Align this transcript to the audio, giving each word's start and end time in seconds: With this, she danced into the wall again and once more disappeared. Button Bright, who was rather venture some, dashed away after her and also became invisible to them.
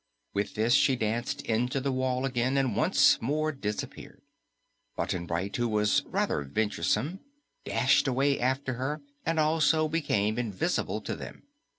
With 0.33 0.55
this, 0.55 0.73
she 0.73 0.95
danced 0.95 1.43
into 1.43 1.79
the 1.79 1.91
wall 1.91 2.25
again 2.25 2.57
and 2.57 2.75
once 2.75 3.21
more 3.21 3.51
disappeared. 3.51 4.23
Button 4.97 5.27
Bright, 5.27 5.55
who 5.57 5.67
was 5.69 6.01
rather 6.07 6.41
venture 6.41 6.81
some, 6.81 7.19
dashed 7.65 8.07
away 8.07 8.39
after 8.39 8.73
her 8.81 9.03
and 9.27 9.39
also 9.39 9.87
became 9.87 10.39
invisible 10.39 11.01
to 11.01 11.15
them. 11.15 11.43